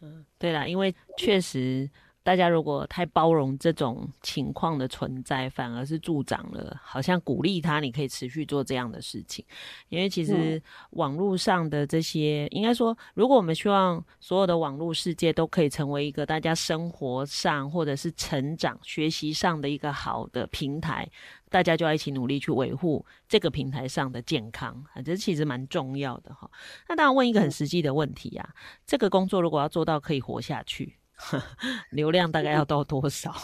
[0.02, 1.90] 嗯， 对啦，因为确实。
[2.24, 9.44] 大家如果太包容这种情况的存在，反而是助长了，好像鼓励他，你可以持续做这样的事情。
[9.90, 10.60] 因为其实
[10.92, 21.06] 网络上的这些，应该说，如果我们希望所有的网络世界都可以成为一个大家生活上或者是成长、学习上的一个好的平台，
[21.50, 26.50] 大家就要一起努力去维护这个平台上的健康啊，这其实蛮重要的哈。
[26.88, 28.48] 那当然，问一个很实际的问题啊，
[28.86, 30.96] 这个工作如果要做到可以活下去。
[31.90, 33.34] 流量大概要到多少？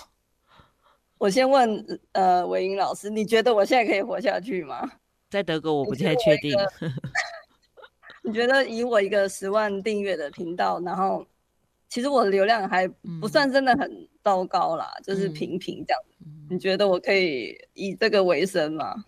[1.18, 4.90] 我先问，呃，维英老师，你觉得我现在可以活下去吗？
[5.28, 6.56] 在德国我不太确定。
[8.22, 11.26] 你觉得以我一个十万订阅的频道，然后
[11.88, 12.86] 其实我的流量还
[13.20, 16.02] 不算真的很糟糕啦，嗯、就是平平这样。
[16.20, 19.04] 嗯、你觉得我可以以这个为生吗？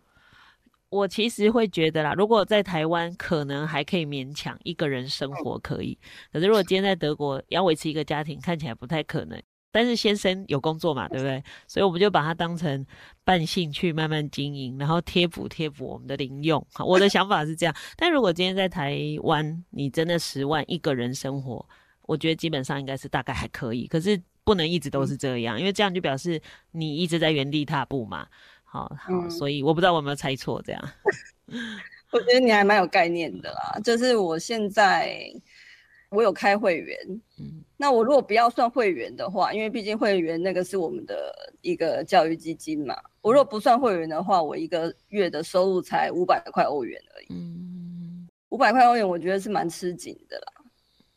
[0.92, 5.98] 我其实会觉得啦，如果在台湾可能还可以勉强一个人生活可以，
[6.30, 9.42] 可是如果今天在德国要维持一个家庭，看起来不太可能。
[9.74, 11.42] 但是先生有工作嘛，对不对？
[11.66, 12.84] 所以我们就把它当成
[13.24, 16.62] 半兴趣慢慢经营，然后贴补贴补我们的零用。
[16.86, 17.74] 我的想法是这样。
[17.96, 21.66] 但如果今天在台湾，你真的十万一个人生活，
[22.02, 23.86] 我觉得基本上应该是大概还可以。
[23.86, 26.38] 可是不能一直都是这样，因为这样就表示
[26.72, 28.26] 你一直在原地踏步嘛。
[28.72, 30.82] 好好，嗯、所以我不知道我有没有猜错，这样。
[32.10, 35.30] 我觉得你还蛮有概念的啦，就是我现在
[36.08, 36.98] 我有开会员，
[37.38, 50.64] 嗯，那我如果不要算会员的话，因为毕竟会员那个是我们的一个教育基金嘛，我如果不算会员的话，我一个月的收入才五百块欧元而已，嗯，五百块欧元我觉得是蛮吃紧的啦。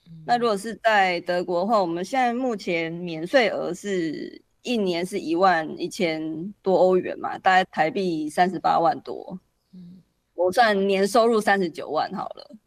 [0.07, 4.41] 嗯、那如果是在德国的话，我们现在目前免税额是。
[4.65, 9.39] 一年是一万一千多欧元嘛，大概台币三十八万多。
[9.73, 10.01] 嗯，
[10.33, 12.57] 我算年收入三十九万好了。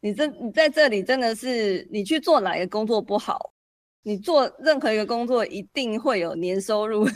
[0.00, 3.52] 你这你在这里真的是，你去做哪个工作不好，
[4.02, 7.06] 你做任何一个工作，一定会有年收入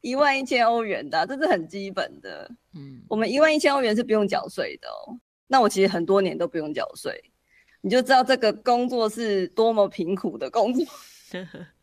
[0.00, 2.50] 一万一千欧元的，这是很基本的。
[2.74, 5.16] 嗯，我们一万一千欧元是不用缴税的哦。
[5.46, 7.12] 那我其实很多年都不用缴税，
[7.80, 10.84] 你就知道这个工作是多么贫苦的工作。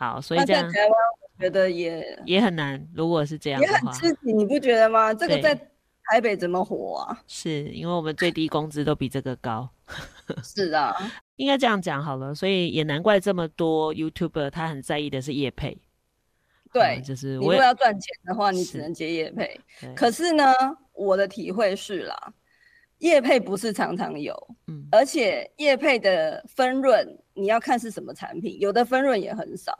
[0.00, 2.82] 好，所以这样在台湾我觉得也也很难。
[2.94, 5.12] 如果是这样的话，也很吃紧，你不觉得吗？
[5.12, 5.54] 这个在
[6.04, 7.22] 台北怎么活啊？
[7.26, 9.68] 是因为我们最低工资都比这个高。
[10.42, 10.96] 是啊，
[11.36, 12.34] 应该这样讲好了。
[12.34, 15.76] 所以也难怪这么多 YouTuber 他很在意的是业配。
[16.72, 19.60] 对，嗯、就是如果要赚钱的话，你只能接业配。
[19.94, 20.50] 可是呢，
[20.94, 22.32] 我的体会是啦。
[23.00, 24.36] 业配不是常常有，
[24.66, 29.74] 嗯，而且业配的分润你要看是什么产品，有的分润也很少。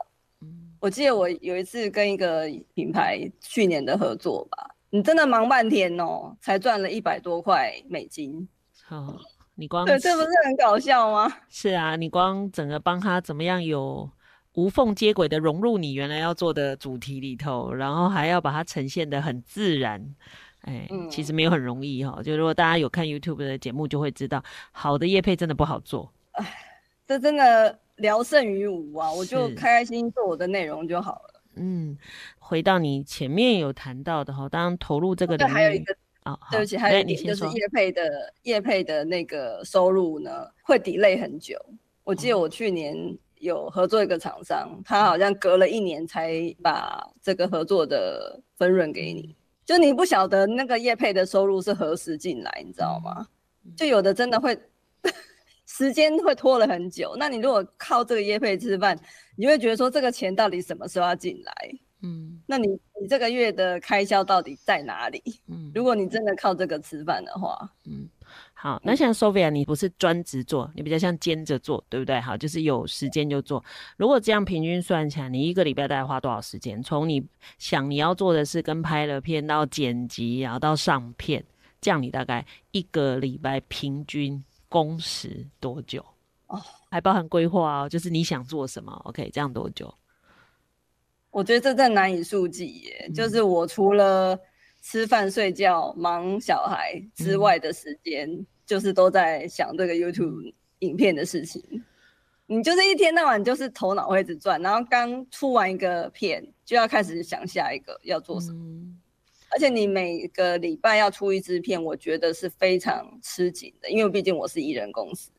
[0.81, 8.47] 嗯，我记得我有一次跟一个品牌去年的合作吧，你真的忙半天哦，才赚了一百多块美金。
[8.89, 9.15] 哦，
[9.55, 11.31] 你光对，这不是很搞笑吗？
[11.47, 14.09] 是啊，你光整个帮他怎么样有
[14.55, 20.15] 无缝接轨的融入你原来要做的主题里头，然后还要把它呈现的很自然。
[20.63, 22.23] 哎，其实没有很容易哈、哦。
[22.23, 26.11] 就如果大家有看 YouTube 的节目，就会知道，好的业配真的不好做。
[26.33, 26.45] 哎，
[27.07, 29.11] 这真的聊胜于无啊！
[29.11, 31.41] 我就开开心心做我的内容就好了。
[31.55, 31.97] 嗯，
[32.39, 41.57] 回到你前面有谈到的哈，当投入这个领域，还有一个啊、哦，对不起，还有一点就是业配的业配的那个收入呢，会 delay 很久。
[42.03, 42.95] 我记得我去年
[43.39, 49.35] 有合作一个厂商，嗯、他好像隔了一年才把这个合作的分润给你。
[49.65, 53.27] 就你不晓得那个业配的收入是何时进来，你知道吗？
[53.77, 54.57] 就有的真的会
[55.77, 57.15] 时间会拖了很久。
[57.17, 58.97] 那你如果靠这个业配吃饭，
[59.37, 61.53] 你会觉得说这个钱到底什么时候要进来？
[62.03, 62.67] 嗯，那你
[62.99, 65.21] 你这个月的开销到底在哪里？
[65.47, 68.09] 嗯，如果你真的靠这个吃饭的话，嗯。
[68.53, 72.21] 好，那像 Sophia，你不是专职做，你比较像兼着做，对不对？
[72.21, 73.63] 好，就是有时间就做。
[73.97, 76.81] 如果这样平均算起来，你一个礼拜大概花多少时间？
[76.83, 77.25] 从你
[77.57, 81.43] 想你要做的是跟拍了片到剪辑，然后到上片，
[81.81, 86.03] 这样你大概一个礼拜平均工时多久？
[86.47, 86.59] 哦，
[86.89, 89.93] 还包含规划哦，就是你想做什么？OK，这样多久？
[91.29, 94.39] 我觉得这真难以数计耶，嗯，就是我除了。
[94.83, 101.61] 吃饭、睡觉、忙小孩之外的时间，嗯，就是都在想这个 YouTube 影片的事情。
[102.47, 108.57] 你就是一天到晚就是头脑会一直转，然后刚出完一个片，就要开始想下一个要做什么。
[108.59, 108.99] 嗯，
[109.51, 115.29] 而且你每个礼拜要出一支片，我觉得是非常吃紧的，因为毕竟我是艺人公司。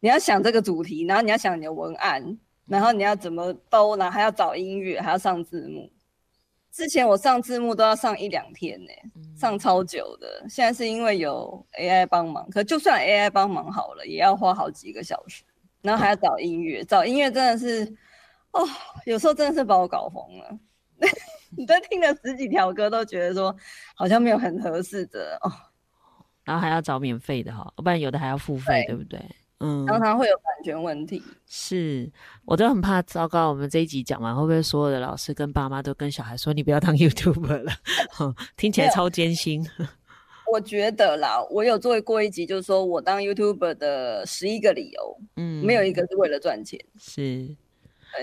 [0.00, 5.90] 你要想这个主题，然后你要想你的文案，然后你要怎么兜，然后还要找音乐，还要上字幕。
[6.70, 9.02] 之前我上字幕都要上一两天呢、欸，
[9.36, 10.46] 上超久的。
[10.48, 15.42] 现在是因为有 AI 帮忙，可就算 AI 帮忙好了，也要花好几个小时，
[15.82, 17.82] 然后还要找音乐，找音乐真的是，
[18.52, 18.64] 哦，
[19.04, 20.58] 有时候真的是把我搞疯了。
[21.56, 23.54] 你都听了十几条歌，都觉得说
[23.94, 25.52] 好像没有很合适的哦，
[26.44, 29.20] 然后还要找免费的哈，不然有的还要付费，对不对？
[29.60, 31.20] 嗯，常常会有版权问题。
[31.46, 32.08] 是，
[32.44, 33.48] 我都很怕糟糕。
[33.48, 37.72] 我们这一集讲完，会不会所有的老师跟爸妈都跟小孩说：“你不要当 YouTuber 了？”
[38.56, 39.66] 听起来超艰辛。
[40.52, 45.20] 我觉得啦，我有做过一集，就是说我当 YouTuber 的十一个理由。
[45.34, 46.78] 嗯，没有一个是为了赚钱。
[46.96, 47.56] 是，呃，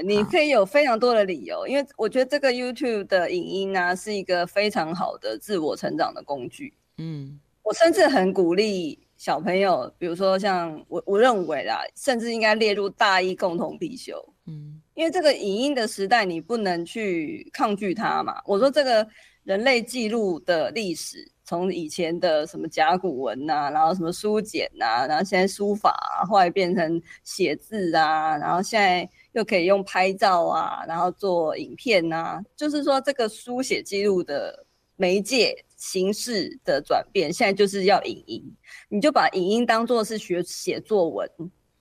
[0.04, 6.74] 你可以有非常多的理由，因为我觉得这个 YouTube 的影音呢，是一个非常好的自我成长的工具。
[6.98, 9.00] 嗯，我甚至很鼓励。
[9.18, 14.14] 小朋友，比如说像我，我认为啦，甚至应该列入大一共同必修。
[14.46, 18.42] 嗯，因为这个影音的时代，你不能去抗拒它嘛。
[18.46, 19.08] 我说这个
[19.46, 34.66] 人类记录的历史，从以前的什么甲骨文呐、啊，然后什么书简呐、啊，然后现在书法、啊，后来变成写字啊，然后现在又可以用拍照啊，然后做影片呐、啊，就是说这个书写记录的
[34.96, 35.56] 媒介。
[35.78, 38.56] 形式的转变，现在就是要影音，
[38.88, 41.30] 你就把影音当做是学写作文。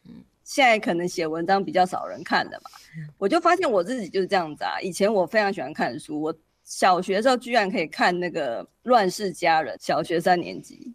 [0.04, 2.70] 嗯，现在可能写文章比较少人看了嘛，
[3.16, 4.80] 我就发现我自己就是这样子啊。
[4.80, 6.34] 以前我非常喜欢看书，我
[6.64, 10.92] 小学的时候居然可以看那个《乱世佳人》，小学三年级。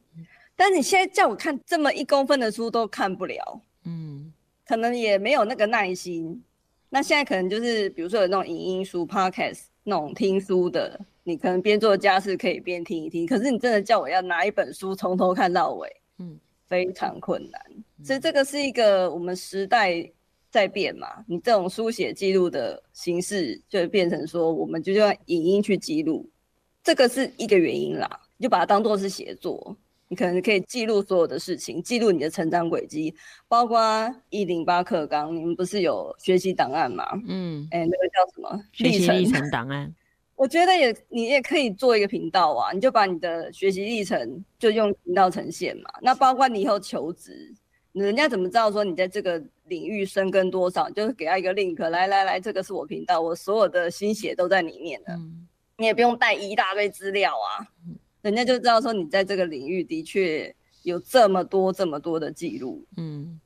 [0.55, 4.33] 但你现在叫我看这么一公分的书都看不了，嗯，
[4.67, 6.43] 可能也没有那个耐心。
[6.89, 10.99] 那现在可能就是比如说有那种影音书、Podcast 那种听书的。
[11.23, 17.61] 你可能边做家事可以边听一听，可是你真的叫我要拿一本书从头看到尾，嗯，非常困难。
[18.03, 20.09] 所以这个是一个我们时代
[20.49, 26.29] 在变嘛，你这种书写记录的形式就变成说，我们就用影音去记录，
[26.83, 29.77] 这个是一个原因啦，你就把它当做是写作。
[30.11, 33.13] 你可能可以记录所有的事情，记录你的成长轨迹，
[33.47, 33.79] 包括
[34.31, 37.05] 一零八课纲，你们不是有学习档案吗？
[37.27, 38.59] 嗯，哎、欸，那个叫什么？
[38.71, 39.93] 学习历程档案。
[40.35, 45.91] 我觉得也，你也可以做一个频道啊，你就把你的学习历程就用频道呈现嘛。
[46.01, 47.53] 那包括你以后求职，
[47.91, 49.39] 人家怎么知道说你在这个
[49.69, 50.89] 领域深耕多少？
[50.89, 55.13] 就是给他一个 link，来来来，这个是我频道，我所有的心血都在里面的。
[55.13, 55.47] 嗯、
[55.77, 57.65] 你也不用带一大堆资料啊，
[58.21, 60.53] 人家就知道说你在这个领域的确
[60.83, 62.85] 有这么多这么多的记录。
[62.97, 63.39] 嗯。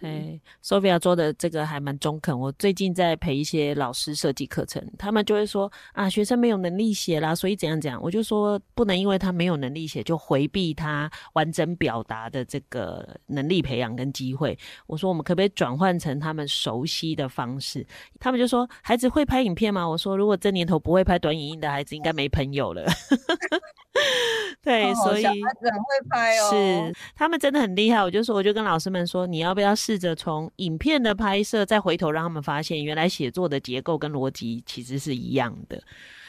[0.00, 2.38] 哎，Sophia 做的这个还蛮中肯。
[2.38, 8.00] 我最近在陪一些老师设计课程，他们就会说啊，学生没有能力写啦，所以怎样怎样。
[8.02, 14.58] 我就说不能因为他没有能力写，就回避他完整表达的这个能力培养跟机会。
[14.86, 17.86] 我说我们可不可以转换成他们熟悉的方式？
[18.18, 19.86] 他们就说孩子会拍影片吗？
[19.86, 22.86] 我说如果这年头不会拍短影音的孩子，应该没朋友了。
[24.62, 28.02] 对，所以孩子很会拍哦，是他们真的很厉害。
[28.02, 35.82] 我就说，我就跟老师们说，你要不要试着从影片的拍摄，再回头让他们发现，原来写作的结构跟逻辑其实是一样的。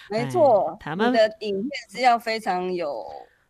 [0.09, 3.05] 没错，他们的影片是要非常有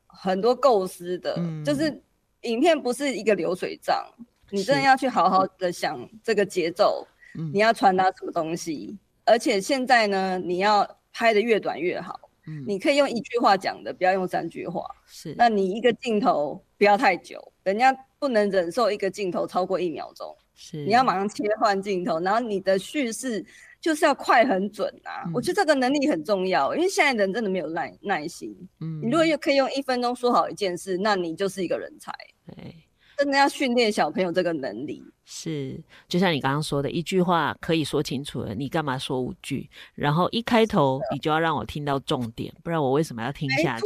[0.08, 2.02] 很多构思的，嗯，就是
[2.42, 4.06] 影片不是一个流水账，
[4.50, 7.08] 你真的要去好好的想这个节奏，
[7.54, 12.20] 你要传达什么东西，而且现在呢，你要拍的越短越好。
[12.48, 14.84] 嗯，你可以用一句话讲的，不要用三句话。
[15.06, 20.36] 是，那你一个镜头不要太久，人家不能忍受一个镜头超过一秒钟。
[20.56, 23.46] 是，你要马上切换镜头，然后你的叙事
[23.80, 25.24] 就是要快很准啊。
[25.26, 28.56] 嗯，我觉得这个能力很重要，因为现在人真的没有耐耐心。
[28.80, 32.12] 嗯，你如果又可以用一分钟说好一件事，那你就是一个人才。
[32.56, 32.76] 对。
[33.22, 39.70] 真的要训练小朋友这个能力，是就像你刚刚说的，一句话可以说清楚了，你干嘛说五句？
[39.94, 43.86] 然后一开头你就要让我听到重点，不然我为什么要听下去？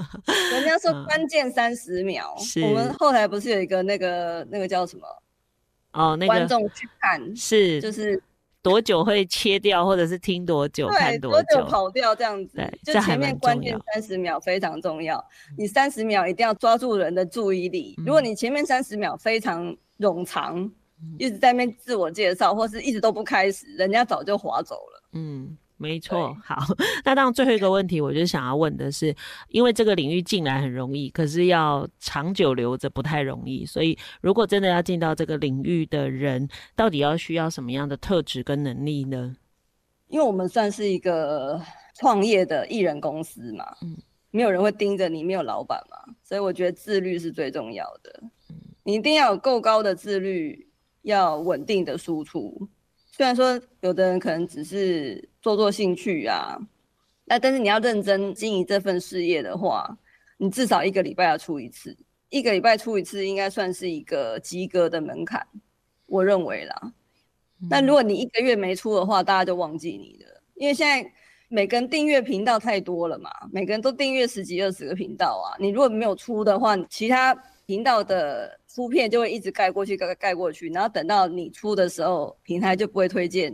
[0.56, 5.06] 人家说关键三十秒，嗯，我们后台不是有一个那个那个叫什么？
[5.92, 8.22] 哦，那个观众去看是就是。
[8.62, 12.56] 多久会切掉，或者是听多久看多久，多久跑掉这样子？
[12.56, 15.22] 对，就前面关键三十秒非常重要。
[15.56, 17.94] 你三十秒一定要抓住人的注意力。
[17.98, 20.58] 嗯、如果你前面三十秒非常冗长，
[21.02, 25.02] 嗯、一直在那边自我介绍，或是一直都不开始，人家早就划走了。
[25.12, 25.56] 嗯。
[25.82, 26.58] 没错，好，
[27.06, 29.16] 那当然最后一个问题，我就想要问的是，
[29.48, 39.34] 因为这个领域进来很容易，可是要长久留着不太容易，所以如果真的要进到这个领域的人，到底要需要什么样的特质跟能力呢？
[40.08, 41.58] 因为我们算是一个
[41.94, 43.96] 创业的艺人公司嘛，嗯，
[44.30, 50.68] 没有人会盯着你，没有老板嘛，所以我觉得自律是最重要的，嗯，你一定要有够高的自律，
[51.00, 52.68] 要稳定的输出。
[53.12, 56.58] 虽然说有的人可能只是做做兴趣啊，
[57.24, 59.96] 那但是你要认真经营这份事业的话，
[60.36, 61.96] 你至少一个礼拜要出一次，
[62.28, 65.46] 一个礼拜出一次应该算是一个及格的门槛，
[66.06, 66.92] 我认为啦。
[67.68, 71.12] 那如果你一个月没出的话，大家就忘记你了，因为现在
[71.48, 77.34] 每个人订阅频道太多了嘛，每个人都订阅十几二十个频道啊，你如果没有出的话，其他
[77.66, 78.58] 频道的。
[78.72, 83.52] 出片就会一直盖过去，盖盖过去，然后等到你出的时候，平台就不会推荐。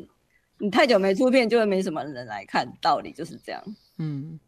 [0.58, 3.62] 你太久没出片，就会没什么人来看，道理就是这样。
[3.98, 4.38] 嗯，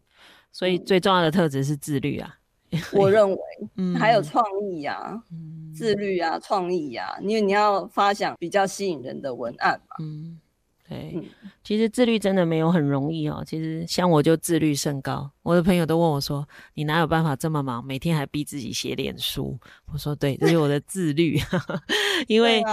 [0.53, 2.37] 所以最重要的特质是自律啊，
[2.93, 3.39] 我认为，
[3.77, 9.97] 嗯，还有创意啊，嗯，自律啊，创意啊，因为你要发想比较吸引人的文案嘛。
[10.01, 10.41] 嗯。
[10.89, 11.23] 对，
[11.63, 13.45] 其实自律真的没有很容易哦。
[13.47, 19.59] 其实像我就自律甚高，我的朋友都问我说：“你哪有办法这么忙，每天还逼自己写脸书？”
[19.93, 21.39] 我说：“对，这是我的自律，
[22.27, 22.65] 因为。”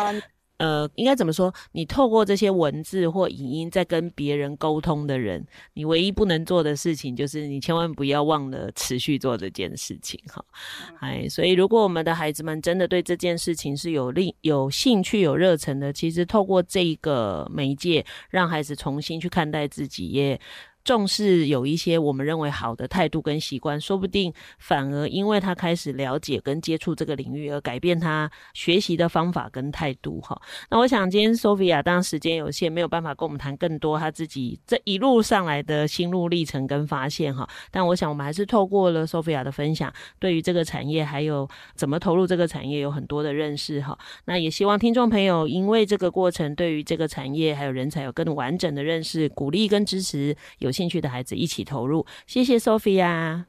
[0.58, 1.54] 呃，应该怎么说？
[1.74, 10.44] 你透过这些文字或影音在跟别人沟通的人，你唯一不能做的事情就是你千万不要忘了持续做这件事情，哈。
[11.02, 20.40] 哎，所以如果我们的孩子们真的对这件事情是有力、有兴趣、有热忱的，其实透过这个媒介，让孩子重新去看待自己，也。
[20.86, 30.40] 重视有一些我们认为好的态度跟习惯，说不定反而因为他开始了解跟接触这个领域而改变他学习的方法跟态度哈。
[30.70, 37.50] 那我想今天 Sophia 当时间有限，没有办法跟我们谈更多他自己这一路上来的心路历程跟发现哈。
[37.72, 43.98] 但我想我们还是透过了 Sophia 的分享，对于这个产业还有怎么投入这个产业有很多的认识哈。
[44.26, 53.46] 那也希望听众朋友因为这个过程对于这个产业还有人才有更完整的认识，鼓励跟支持有兴趣的孩子一起投入，谢谢 Sophia，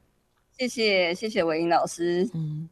[0.57, 2.69] 谢谢谢谢韦英老师，嗯。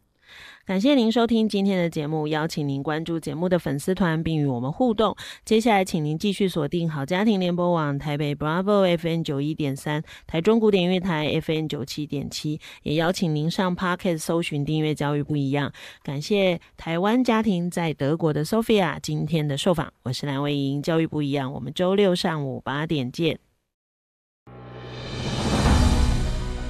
[0.65, 5.15] 感谢您收听今天的节目，邀请您关注节目的粉丝团，并与我们互动。
[5.45, 15.71] 接下来，请您继续锁定好家庭联播网台北 Bravo FM 九一点三、台中古典乐台 FM 九七点七，也邀请您上 Pocket 搜寻订阅教育不一样。
[16.01, 23.44] 感谢台湾家庭在德国的 Sophia 今天的受访，我是蓝维莹，教育不一样，我们周六上午八点见。